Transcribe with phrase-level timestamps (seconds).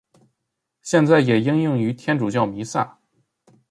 [0.81, 2.97] 现在也应用于天主教弥撒。